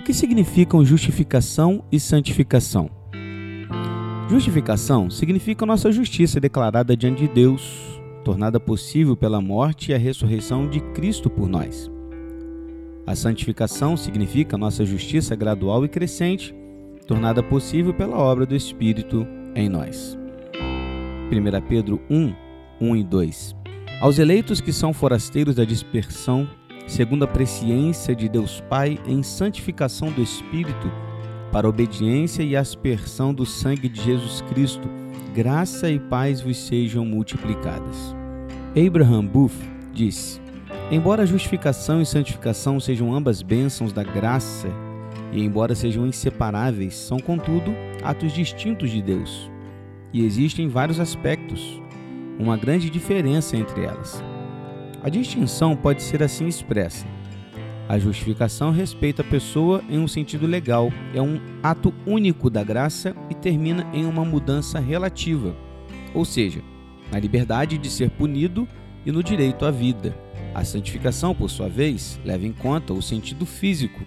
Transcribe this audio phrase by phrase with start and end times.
[0.00, 2.90] O que significam justificação e santificação?
[4.30, 10.66] Justificação significa nossa justiça declarada diante de Deus, tornada possível pela morte e a ressurreição
[10.66, 11.90] de Cristo por nós.
[13.06, 16.54] A santificação significa nossa justiça gradual e crescente,
[17.06, 20.18] tornada possível pela obra do Espírito em nós.
[21.30, 22.34] 1 Pedro 1,
[22.80, 23.56] 1 e 2.
[24.00, 26.48] Aos eleitos que são forasteiros da dispersão,
[26.90, 30.90] segundo a presciência de Deus Pai em santificação do Espírito,
[31.52, 34.88] para obediência e aspersão do sangue de Jesus Cristo,
[35.32, 38.14] graça e paz vos sejam multiplicadas.
[38.76, 39.54] Abraham Booth
[39.94, 40.40] disse:
[40.90, 44.68] Embora justificação e santificação sejam ambas bênçãos da graça,
[45.32, 49.48] e embora sejam inseparáveis, são, contudo, atos distintos de Deus.
[50.12, 51.80] E existem vários aspectos,
[52.36, 54.20] uma grande diferença entre elas.
[55.02, 57.06] A distinção pode ser assim expressa.
[57.88, 63.16] A justificação respeita a pessoa em um sentido legal, é um ato único da graça
[63.28, 65.56] e termina em uma mudança relativa,
[66.14, 66.62] ou seja,
[67.10, 68.68] na liberdade de ser punido
[69.04, 70.14] e no direito à vida.
[70.54, 74.00] A santificação, por sua vez, leva em conta o sentido físico,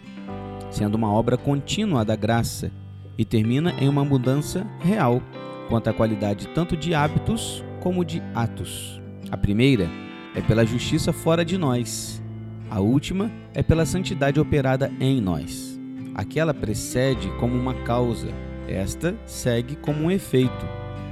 [0.71, 2.71] sendo uma obra contínua da graça
[3.17, 5.21] e termina em uma mudança real
[5.67, 9.01] quanto à qualidade tanto de hábitos como de atos.
[9.29, 9.89] A primeira
[10.35, 12.21] é pela justiça fora de nós.
[12.69, 15.79] A última é pela santidade operada em nós.
[16.15, 18.29] Aquela precede como uma causa,
[18.67, 20.65] esta segue como um efeito.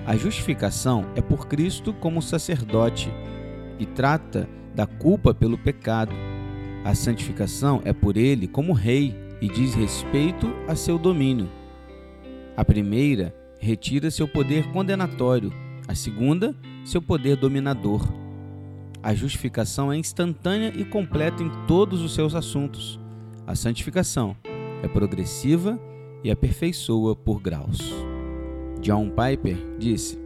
[0.06, 3.12] A justificação é por Cristo como sacerdote
[3.78, 6.16] e trata da culpa pelo pecado.
[6.84, 11.50] A santificação é por ele como rei e diz respeito a seu domínio.
[12.58, 15.54] A primeira retira seu poder condenatório,
[15.88, 18.21] a segunda, seu poder dominador.
[19.04, 23.00] A justificação é instantânea e completa em todos os seus assuntos.
[23.48, 24.36] A santificação
[24.84, 25.80] é progressiva
[26.24, 27.80] e aperfeiçoa por graus.
[28.80, 30.20] John Piper disse: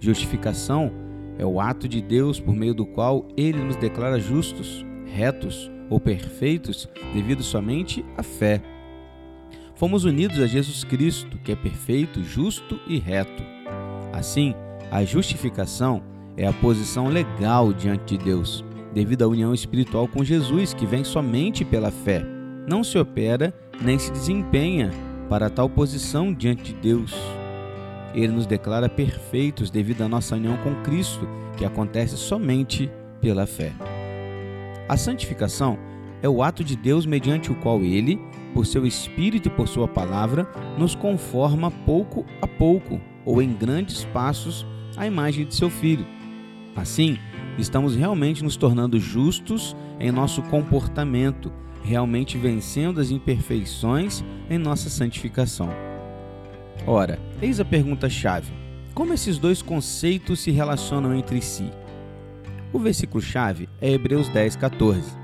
[0.00, 0.90] Justificação
[1.38, 6.00] é o ato de Deus por meio do qual ele nos declara justos, retos ou
[6.00, 8.60] perfeitos devido somente à fé.
[9.76, 13.42] Fomos unidos a Jesus Cristo, que é perfeito, justo e reto.
[14.12, 14.54] Assim,
[14.90, 16.02] a justificação
[16.36, 21.04] é a posição legal diante de Deus, devido à união espiritual com Jesus, que vem
[21.04, 22.24] somente pela fé.
[22.66, 24.90] Não se opera nem se desempenha
[25.28, 27.14] para tal posição diante de Deus.
[28.14, 31.26] Ele nos declara perfeitos devido à nossa união com Cristo,
[31.56, 32.90] que acontece somente
[33.20, 33.72] pela fé.
[34.88, 35.78] A santificação
[36.22, 38.20] é o ato de Deus mediante o qual ele,
[38.54, 40.46] por seu Espírito e por sua palavra,
[40.78, 44.66] nos conforma pouco a pouco, ou em grandes passos,
[44.96, 46.06] à imagem de seu Filho
[46.74, 47.18] Assim,
[47.58, 51.52] estamos realmente nos tornando justos em nosso comportamento,
[51.84, 55.68] realmente vencendo as imperfeições em nossa santificação.
[56.86, 58.52] Ora, eis a pergunta-chave:
[58.94, 61.70] como esses dois conceitos se relacionam entre si?
[62.72, 65.22] O versículo-chave é Hebreus 10, 14.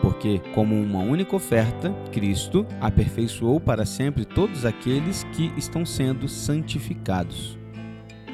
[0.00, 7.58] Porque, como uma única oferta, Cristo aperfeiçoou para sempre todos aqueles que estão sendo santificados.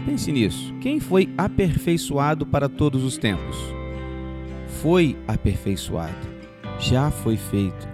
[0.04, 0.74] Pense nisso.
[0.80, 3.56] Quem foi aperfeiçoado para todos os tempos?
[4.82, 6.14] Foi aperfeiçoado.
[6.78, 7.88] Já foi feito.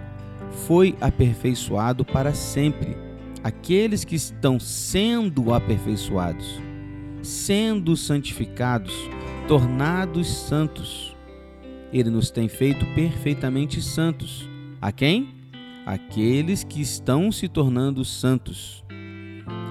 [0.66, 2.96] Foi aperfeiçoado para sempre.
[3.44, 6.60] Aqueles que estão sendo aperfeiçoados,
[7.22, 8.92] sendo santificados,
[9.46, 11.16] tornados santos.
[11.92, 14.48] Ele nos tem feito perfeitamente santos.
[14.80, 15.28] A quem?
[15.86, 18.84] Aqueles que estão se tornando santos.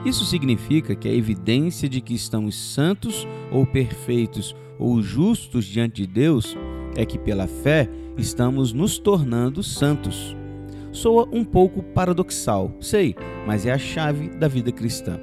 [0.05, 6.07] Isso significa que a evidência de que estamos santos ou perfeitos ou justos diante de
[6.07, 6.57] Deus
[6.95, 10.35] é que pela fé estamos nos tornando santos.
[10.91, 13.15] Soa um pouco paradoxal, sei,
[13.45, 15.19] mas é a chave da vida cristã.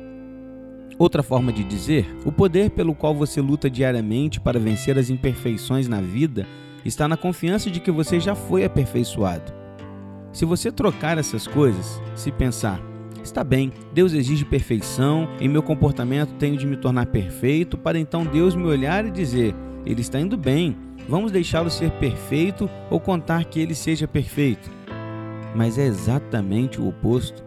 [0.99, 5.89] Outra forma de dizer, o poder pelo qual você luta diariamente para vencer as imperfeições
[5.89, 6.47] na vida
[6.85, 9.53] está na confiança de que você já foi aperfeiçoado.
[10.33, 12.81] Se você trocar essas coisas, se pensar,
[13.27, 18.25] Está bem, Deus exige perfeição, em meu comportamento tenho de me tornar perfeito, para então
[18.25, 19.53] Deus me olhar e dizer:
[19.85, 20.77] Ele está indo bem,
[21.09, 24.71] vamos deixá-lo ser perfeito ou contar que ele seja perfeito.
[25.57, 27.45] Mas é exatamente o oposto.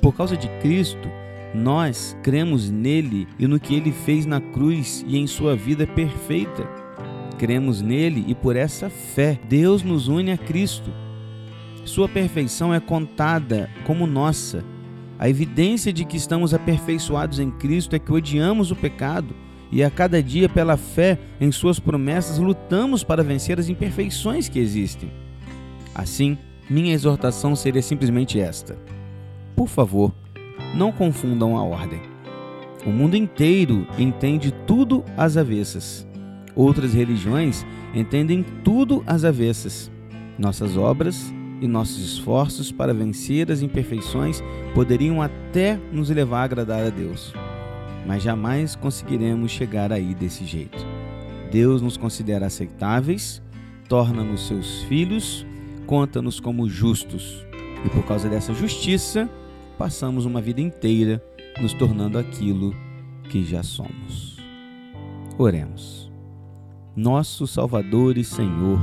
[0.00, 1.10] Por causa de Cristo,
[1.54, 6.66] nós cremos nele e no que ele fez na cruz e em sua vida perfeita.
[7.38, 10.90] Cremos nele e por essa fé, Deus nos une a Cristo.
[11.84, 14.64] Sua perfeição é contada como nossa
[15.18, 19.34] a evidência de que estamos aperfeiçoados em Cristo é que odiamos o pecado
[19.70, 24.58] e a cada dia, pela fé em Suas promessas, lutamos para vencer as imperfeições que
[24.58, 25.10] existem.
[25.94, 26.38] Assim,
[26.70, 28.78] minha exortação seria simplesmente esta:
[29.54, 30.14] por favor,
[30.74, 32.00] não confundam a ordem.
[32.86, 36.06] O mundo inteiro entende tudo às avessas.
[36.54, 39.90] Outras religiões entendem tudo às avessas.
[40.38, 44.42] Nossas obras e nossos esforços para vencer as imperfeições
[44.74, 47.32] poderiam até nos levar a agradar a Deus,
[48.06, 50.86] mas jamais conseguiremos chegar aí desse jeito.
[51.50, 53.42] Deus nos considera aceitáveis,
[53.88, 55.46] torna-nos seus filhos,
[55.86, 57.44] conta-nos como justos,
[57.84, 59.28] e por causa dessa justiça,
[59.78, 61.22] passamos uma vida inteira
[61.60, 62.74] nos tornando aquilo
[63.30, 64.36] que já somos.
[65.38, 66.10] Oremos.
[66.96, 68.80] Nosso Salvador e Senhor,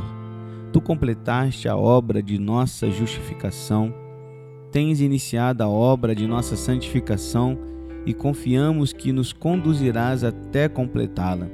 [0.71, 3.93] tu completaste a obra de nossa justificação,
[4.71, 7.57] tens iniciado a obra de nossa santificação
[8.05, 11.47] e confiamos que nos conduzirás até completá-la.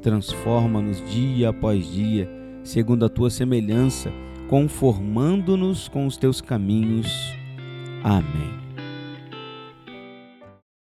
[0.00, 2.30] Transforma-nos dia após dia,
[2.62, 4.12] segundo a tua semelhança,
[4.48, 7.34] conformando-nos com os teus caminhos
[8.04, 8.63] Amém.